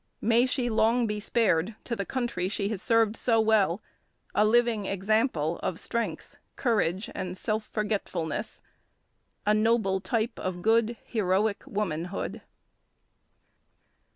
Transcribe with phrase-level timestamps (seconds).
[0.23, 3.83] May she long be spared to the country she has served so well,
[4.33, 8.61] a living example of strength, courage, and self forgetfulness—
[9.45, 12.41] A noble type of good Heroic womanhood.